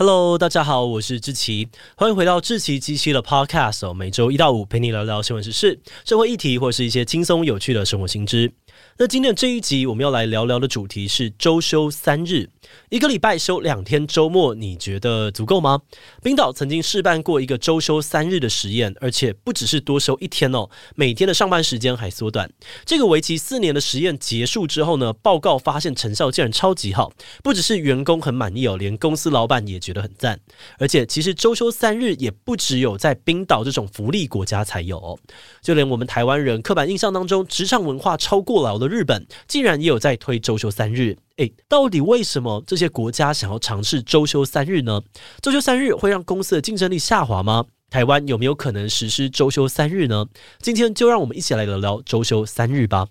[0.00, 8.52] Hello，大家好，我是志奇，欢迎回到志奇机器的 Podcast，每周一到五陪你聊聊新闻时事、社会议题，或是一些轻松有趣的生活新知。
[9.00, 12.50] 那今天的这一集，我们要来聊聊的主题是周休三日。
[12.90, 15.80] 一个礼拜休两天周末，你觉得足够吗？
[16.22, 22.50] 冰岛曾经试办过一个周休三日的实验，而且不只是多休一天哦，每天的上班时间还缩短。
[22.84, 30.38] 这个为期四年的实验结束之后呢，报告发现成效竟然超级好，不只是员工很满意哦，连公司老板也觉得很赞。
[30.78, 35.18] 而且其实周休三日也不只有在冰岛这种福利国家才有哦，
[35.62, 45.02] 就连我们台湾人刻板印象当中职场文化超过了劳的日本竟然也有在推周休三日，诶，到底为什么这些国家想要尝试周休三日呢？
[45.40, 47.64] 周休三日会让公司的竞争力下滑吗？
[47.90, 50.26] 台湾有没有可能实施周休三日呢？
[50.60, 53.06] 今天就让我们一起来聊聊周休三日吧。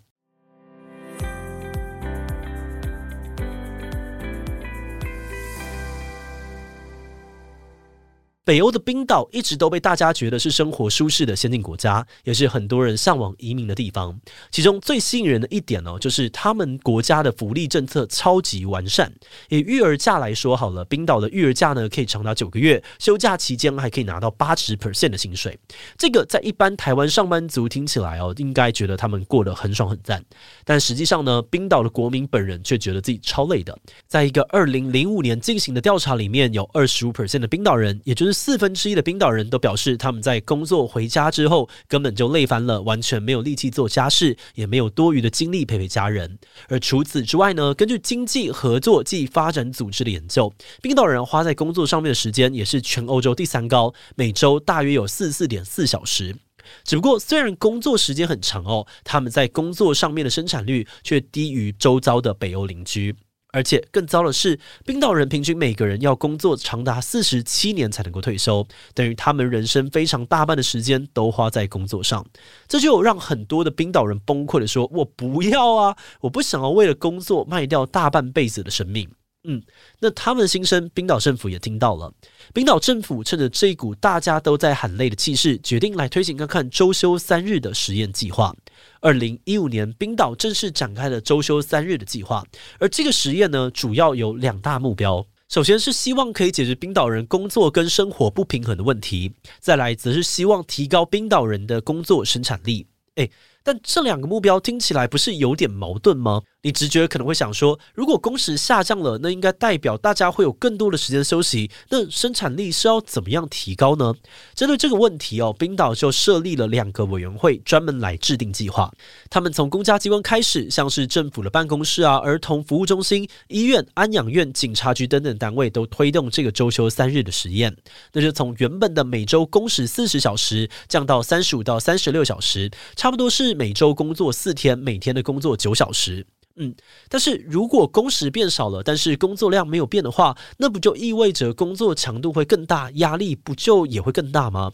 [8.47, 14.17] 北欧的冰岛一直都被大家觉得是生活舒适的先进国家，也是很多人向往移民的地方。
[14.49, 19.11] 其中最吸引人的一点呢，就是他们国家的福利政策超级完善。
[19.49, 25.59] 以育儿假来说好了，冰岛的育儿假呢可以长达九个月，休假期间还可以拿到八十 percent 的薪水。
[25.97, 30.23] 这个在一般台湾上班族听起来哦，应该觉得他们过得很爽很赞。
[30.63, 33.77] 但实际上呢，冰岛的国民本人却觉得自己超累的。
[34.07, 46.37] 在一个二零零五年进行的调查里面，有二十五 percent 的冰岛人，也就是四分之一的冰岛人都表示，他们在工作回家之后根本就累翻了，完全没有力气做家事，也没有多余的精力陪陪家人。
[46.69, 56.35] 而除此之外呢，根据经济合作暨发展组织的研究，冰岛人花在工作上面的时间也是全欧洲第三高，每周大约有四十四点四小时。
[56.83, 63.15] 只不过，虽然工作时间很长哦，他们在工作上面的生产率却低于周遭的北欧邻居。
[63.53, 72.25] 而且更糟的是，冰岛人平均每个人要工作长达四十七年才能够退休，等于他们人生非常大半的时间都花在工作上。
[72.67, 79.09] 这就让很多的冰岛人崩溃的说：“我不要啊，我不想要为了工作卖掉大半辈子的生命。”
[79.49, 79.63] 嗯，
[79.99, 82.13] 那他们的心声，冰岛政府也听到了。
[82.53, 88.53] 冰岛政府趁着这一股大家都在喊累的气势，决定来推行看看周休三日的实验计划。
[88.99, 92.43] 二零一五年，冰岛正式展开了周休三日的计划。
[92.77, 99.31] 而这个实验呢，主要有两大目标：首先是希望可以解决冰岛人工作跟生活不平衡的问题；
[99.61, 102.85] 再来则是希望提高冰岛人的工作生产力。
[103.15, 103.31] 诶，
[103.63, 106.41] 但这两个目标听起来不是有点矛盾吗？
[106.63, 114.13] 你直觉可能会想说，如果工时下降了，那应该代表大家会有更多的时间休息，那生产力是要怎么样提高呢？
[114.55, 118.91] 针对这个问题哦，冰岛就设立了两个委员会，专门来制定计划。
[119.29, 127.77] 他们从公家机关开始，像是政府的办公室啊、儿童服务中心、医院、安养院、警察局等等单位都推动这个周休三日的实验。
[128.13, 136.25] 那就从原本的每周工时四十小时降到三十五到三十六小时，差不多是每周工作四天，每天的工作九小时。
[136.57, 136.75] 嗯，
[137.07, 144.71] 但是如果工时变少了，但是工作量没有变的话，那不就意味着工作强度会更大，压力不就也会更大吗？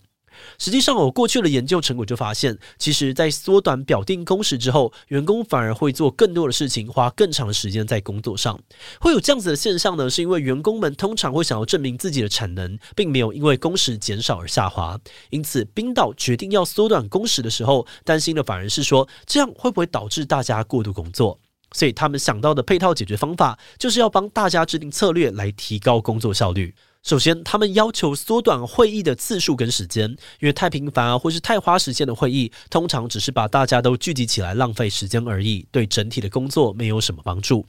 [0.58, 8.60] 实际上，我过去的研究成果就发现，其实，在缩短表定工时之后，员工反而会做更多的事情，花更长的时间在工作上。
[9.00, 15.00] 会有这样子的现象呢，是因为员工们通常会想要证明自己的产能，并没有因为工时减少而下滑。
[15.30, 21.40] 因此，冰岛决定要缩短工时的时候，担心的反而是说，这样会不会导致大家过度工作？
[21.74, 26.74] 所以他们想到的配套解决方法，就是要帮大家制定策略来提高工作效率。
[27.04, 37.66] 首先，他们要求缩短会议的次数跟时间，因为太频繁啊，或是太花时间的会议，通常只是把大家都聚集起来浪费时间而已，对整体的工作没有什么帮助。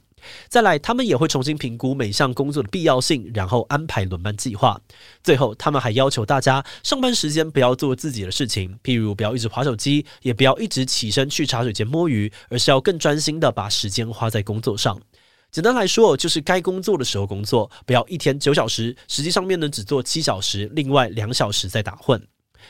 [0.47, 4.79] 再来，他们也会重新评估每项工作的必要性，然后安排轮班计划。
[5.23, 14.99] 最后，他们还要求大家上班时间不要做自己的事情，譬如不要一直划手机，也不要一直起身去茶水间摸鱼，而是要更专心的把时间花在工作上。
[15.51, 22.21] 简单来说，就是该工作的时候工作，不要一天九小时，实际上面呢只做七小时，另外两小时在打混。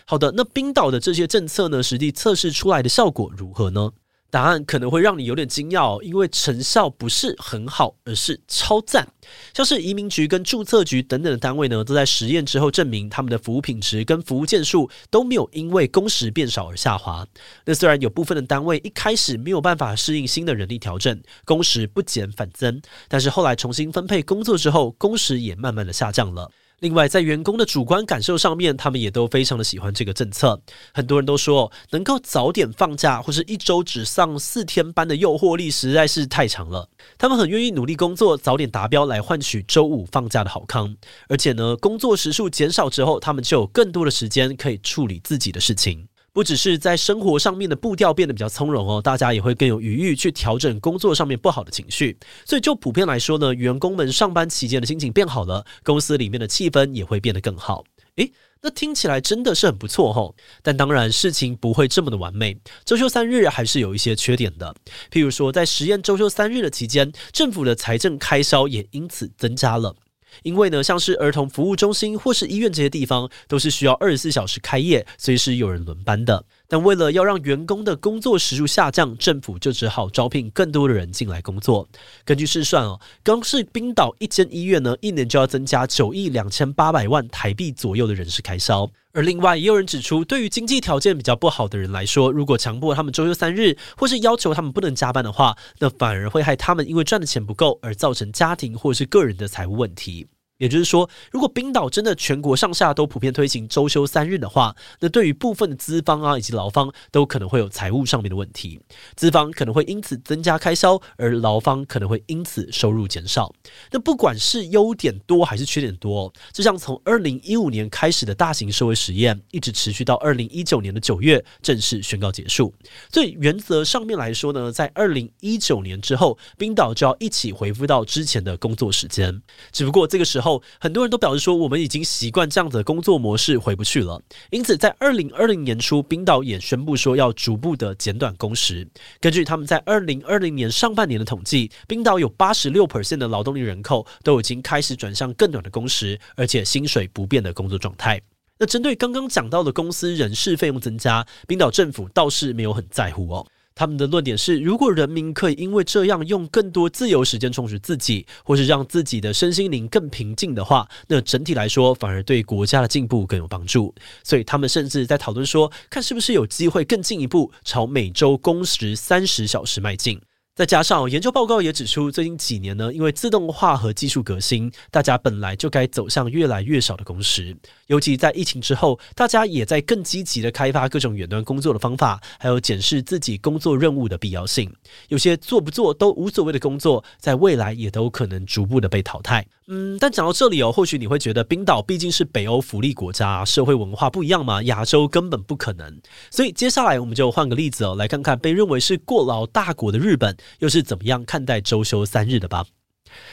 [0.06, 3.92] 好的，那冰岛的这些政策呢，实际测试出来的效果如何呢？
[4.36, 9.08] 答案可能会让你有点惊讶哦，因为成效不是很好，而是超赞。
[9.54, 17.26] 像是移民局跟注册局等等的单位呢，都在实验之后证明，他们的服务品质跟服务件数都没有因为工时变少而下滑。
[17.64, 26.52] 那虽然有部分的单位一开始没有办法适应新的人力调整，工时不减反增，但是后来重新分配工作之后，工时也慢慢的下降了。
[26.80, 30.62] 另外，在员工的主观感受上面，他们也都非常的喜欢这个政策。
[30.94, 36.90] 很多人都说，能够早点放假或是一周只上四天班的诱惑力实在是太强了。
[37.18, 40.96] 他们很愿意努力工作，早点达标来换取周五放假的好康。
[41.30, 46.08] 而且呢，工作时数减少之后，他们就有更多的时间可以处理自己的事情。
[46.36, 52.18] 不只是在生活上面的步调变得比较从容哦，大家也会更有余裕去调整工作上面不好的情绪。
[52.46, 57.86] 所以就普遍来说呢，员工们上班期间的心情变好了，公司里面的气氛也会变得更好。
[58.18, 58.30] 诶，
[58.62, 60.36] 那听起来真的是很不错吼。
[60.62, 64.76] 但当然事情不会这么的完美，周休三日还是有一些缺点的。
[65.10, 69.96] 譬如说，在实验周休三日的期间，政府的财政开销也因此增加了。
[70.44, 76.46] 因为呢，像是儿童服务中心或是医院这些地方，都是需要二十四小时开业，随时有人轮班的。
[76.68, 81.88] 但为了要让员工的工作时数下降，政府就只好招聘更多的人进来工作。
[82.24, 88.90] 根据试算哦，光是冰岛一间医院呢，一年就要增加九亿两千八百万台币左右的人事开销。
[89.14, 100.28] 而另外，也有人指出，对于经济条件比较不好的人来说，如果强迫他们周休三日，或是要求他们不能加班的话，那反而会害他们因为赚的钱不够而造成家庭或是个人的财务问题。
[100.58, 108.80] 也就是说，如果冰岛真的全国上下都普遍推行周休三日的话，那对于部分的资方啊以及劳方都可能会有财务上面的问题。
[109.18, 113.54] 资方可能会因此增加开销，而劳方可能会因此收入减少。
[113.92, 122.74] 那不管是优点多还是缺点多，就像从二零一五年开始的大型社会实验，一直持续到二零一九年的九月正式宣告结束。
[123.12, 129.42] 所以原则上面来说呢，在二零一九年之后，冰岛就要一起恢复到之前的工作时间。
[129.74, 130.45] 只不过这个时候。
[130.46, 134.22] 后，很多人都表示说，我们已经习惯这样子的工作模式，回不去了。
[134.52, 138.88] 因此，在二零二零年初，冰岛也宣布说要逐步的减短工时。
[139.20, 148.22] 根据他们在二零二零年上半年的统计，冰岛有八十六 percent 的劳动力人口都已经开始转向更短的工时，而且薪水不变的工作状态。
[148.58, 153.46] 那针对刚刚讲到的公司人事费用增加，冰岛政府倒是没有很在乎哦。
[153.78, 163.94] 他们的论点是，如果人民可以因为这样用更多自由时间充实自己，或是让自己的身心灵更平静的话，那整体来说反而对国家的进步更有帮助。
[164.24, 170.22] 所以他们甚至在讨论说，看是不是有机会更进一步朝每周工时三十小时迈进。
[170.56, 177.54] 再加上研究报告也指出，最近几年呢，因为自动化和技术革新，大家本来就该走向越来越少的工时。
[177.88, 184.74] 尤其在疫情之后，大家也在更积极的开发各种远端工作的方法，还有检视自己工作任务的必要性。
[185.10, 189.46] 有些做不做都无所谓的工作，在未来也都可能逐步的被淘汰。
[189.68, 196.00] 嗯，但讲到这里哦，或许你会觉得冰岛毕竟是北欧福利国家，社会文化不一样嘛，亚洲根本不可能。
[196.30, 200.38] 所以接下来我们就换个例子哦，来看看被认为是过劳大国的日本。
[200.60, 202.66] 又是怎么样看待周休三日的吧？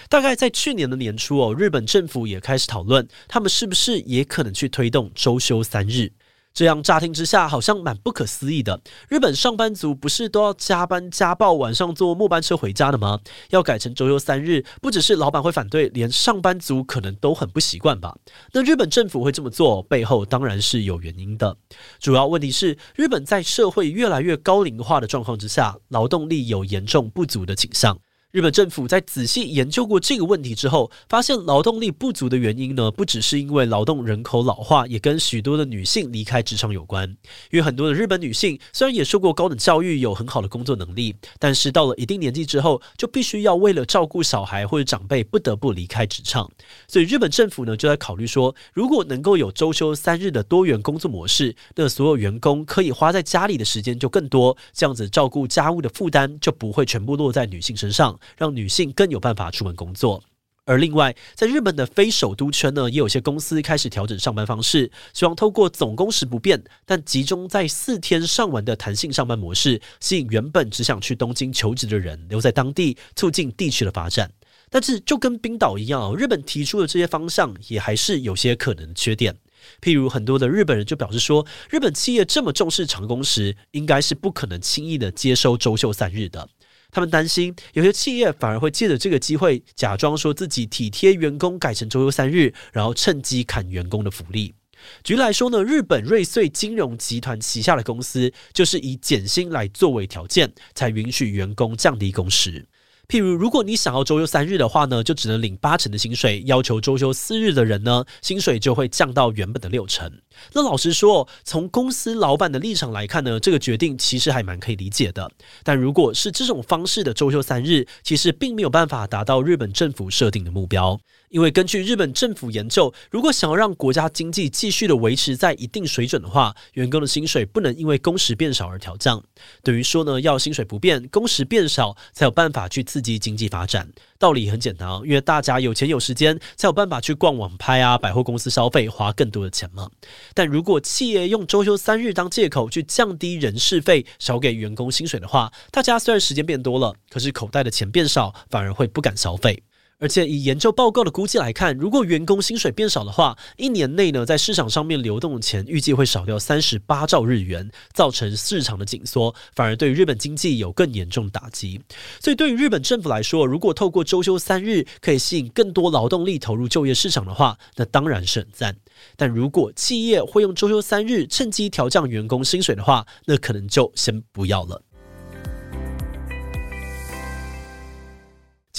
[0.09, 6.12] 大概在去年的年初哦，日本政府也开始讨论，他们是不是也可能去推动周休三日。
[6.54, 8.81] 这样乍听之下好像蛮不可思议的。
[9.08, 13.20] 日本上班族不是都要加班加爆，晚上坐末班车回家的吗？
[13.50, 18.16] 要改成周休三日，不只是老板会反对，连上班族可能都很不习惯吧？
[18.52, 21.56] 那日本政府会这么做，背后当然是有原因的。
[21.99, 27.98] 主要问题是，日本在社会越来越高龄化的状况之下，劳动力有严重不足的倾向。
[28.32, 37.06] 日本政府在仔细研究过这个问题之后，发现劳动力不足的原因呢，不只是因为劳动人口老化，也跟许多的女性离开职场有关。
[37.50, 46.50] 因为很多的日本女性虽然也受过高等教育，有很好的工作能力，但是到了一定年纪之后，就必须要为了照顾小孩或者长辈，不得不离开职场。
[46.88, 58.19] 所以日本政府呢，就在考虑说，如果能够有周休三日的多元工作模式，那所有员工可以花在家里的时间就更多，这样子照顾家务的负担就不会全部落在女性身上。
[58.36, 60.22] 让女性更有办法出门工作，
[60.64, 74.31] 而另外，在日本的非首都圈呢，也有些公司开始调整上班方式，希望透过总工时不变，但集中在四天上完的弹性上班模式，吸引原本只想去东京求职的人留在当地，促进地区的发展。
[74.70, 79.36] 但是，就跟冰岛一样，日本提出的这些方向也还是有些可能的缺点。
[79.82, 86.48] 譬如，很多的日本人就表示说，日本企业这么重视长工时，应该是不可能轻易的接收周休三日的。
[86.94, 94.55] 他们担心，有些企业反而会借着这个机会，假装说自己体贴员工，改成周休三日，然后趁机砍员工的福利。
[95.03, 102.67] 举例来说呢，日本瑞穗金融集团旗下的公司，就是以减薪来作为条件，才允许员工降低工时。
[103.08, 110.11] 譬如，如果你想要周休三日的话呢，就只能领八成的薪水；要求周休四日的人呢，薪水就会降到原本的六成。
[110.53, 115.31] 那老实说，从公司老板的立场来看呢，这个决定其实还蛮可以理解的。
[115.62, 121.01] 但如果是这种方式的周休三日，其实并没有办法达到日本政府设定的目标。
[121.31, 129.22] 因为根据日本政府研究，如果想要让国家经济继续的维持在一定水准的话，员工的薪水不能因为工时变少而调降。
[129.62, 133.89] 等于说呢，要薪水不变，工时变少，才有办法去刺激经济发展。
[134.22, 139.91] 道理很简单啊，因为大家有钱有时间，才有办法去逛网拍啊、百货公司消费，花更多的钱嘛。
[140.32, 149.64] 但如果企业用周休三日当借口去降低人事费，少给员工薪水的话，大家虽然时间变多了，可是口袋的钱变少，反而会不敢消费。
[149.99, 161.81] 而且以研究报告的估计来看，如果员工薪水变少的话，一年内呢，在市场上面流动的钱预计会少掉三十八兆日元，造成市场的紧缩，反而对日本经济有更严重打击。
[162.19, 168.77] 所以对于日本政府来说，如果透过周休三日可以吸引更多劳动力投入就业市场的话，那当然是很赞。
[169.17, 174.82] 但如果企业会用周休三日趁机调降员工薪水的话，那可能就先不要了。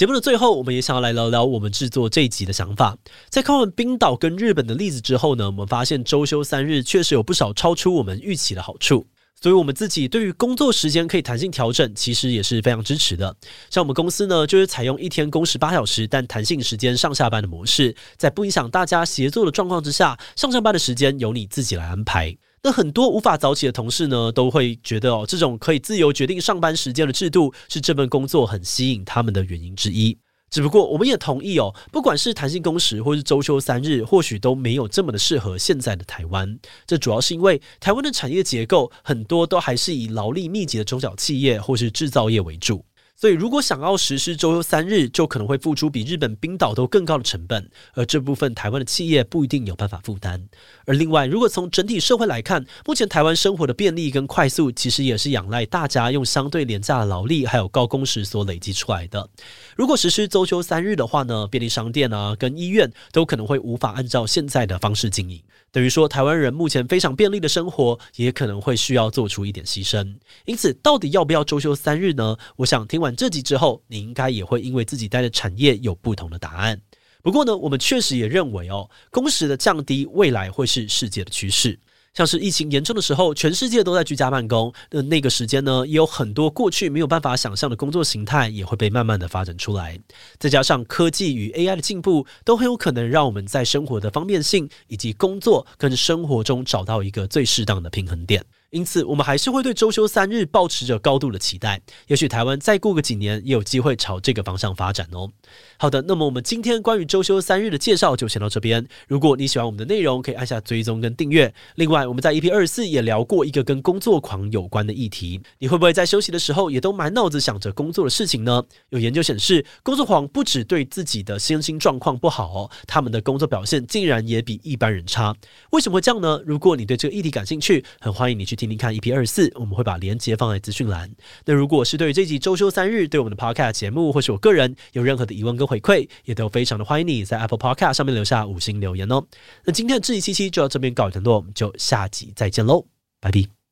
[0.04, 2.94] 节目的最后，我们也想要来聊聊我们制作这一集的想法。
[3.30, 9.06] 在看完冰岛跟日本的例子之后呢，我们发现周休三日确实有不少超出我们预期的好处。
[9.40, 13.34] 所以，我们自己对于工作时间可以弹性调整，其实也是非常支持的。
[13.70, 22.36] 像我们公司呢，就是采用一天工时八小时，但弹性时间上下班的模式，在不影响大家协作的状况之下，上下班的时间由你自己来安排。
[22.66, 30.16] 那很多无法早起的同事呢，都会觉得哦，这种可以自由决定上班时间的制度，是这份工作很吸引他们的原因之一。
[30.48, 36.58] 只不过，我们也同意哦，不管是弹性工时或是周休三日，或许都没有这么的适合现在的台湾。
[36.86, 42.82] 这主要是因为台湾的产业结构很多都还是以劳力密集的中小企业或是制造业为主。
[43.16, 50.44] 所以，如果想要实施周休三日，就可能会付出比日本、冰岛都更高的成本，而这部分台湾的企业不一定有办法负担。
[50.84, 59.30] 而另外，如果从整体社会来看，目前台湾生活的便利跟快速，其实也是仰赖大家用相对廉价的劳力还有高工时所累积出来的。
[59.76, 65.40] 如果实施周休三日的话呢，便利商店啊跟医院都可能会无法按照现在的方式经营。
[65.74, 70.14] 等于说，台湾人目前非常便利的生活，也可能会需要做出一点牺牲。
[70.44, 72.36] 因此，到底要不要周休三日呢？
[72.54, 76.80] 我想听完这集之后，你应该也会因为自己待的产业有不同的答案。
[77.22, 81.76] 不过呢，我们确实也认为哦，工时的降低未来会是世界的趋势。
[82.14, 89.98] 像是疫情严重的时候，全世界都在居家办公，那那个时间呢，也有很多过去没有办法想象的工作形态也会被慢慢的发展出来。
[90.38, 98.44] 再加上科技与 AI 的进步，都很有可能让我们在生活的方便性以及工作跟生活中找到一个最适当的平衡点。
[98.74, 101.80] 因此，我们还是会对周休三日抱持着高度的期待。
[102.08, 105.30] 也许台湾再过个几年，也有机会朝这个方向发展哦。
[105.78, 108.84] 好的，那么我们今天关于周休三日的介绍就先到这边。
[109.06, 111.54] 如果你喜欢我们的内容，可以按下追踪跟订阅。
[111.76, 115.40] 另外，我们在 EP 二十四也聊过一个跟工作狂有关的议题。
[115.60, 118.60] 你会不会在休息的时候也都满脑子想着工作的事情呢？
[118.88, 125.32] 有研究显示，工作狂不只对自己的身心状况不好哦，他们的工作表现竟然也比一般人差。
[125.70, 126.42] 为什么会这样呢？
[126.44, 128.63] 如果你对这个议题感兴趣，很欢迎你去听。
[128.68, 131.10] 听看 EP 二四，我们会把链接放在资讯栏。
[131.44, 139.24] 那如果是对于这集周休三日，对我们的 Podcast 节目，或是我个人有任何的疑问跟回馈，也都非常的欢迎你在 Apple Podcast 上面留下五星留言哦。
[139.64, 142.86] 那今天的这一期期就到这边告一段落，我们就下集再见喽，
[143.20, 143.63] 拜拜。